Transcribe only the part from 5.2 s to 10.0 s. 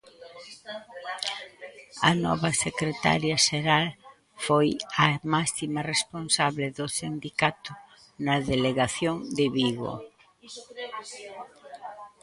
máxima responsable do sindicato na delegación de Vigo.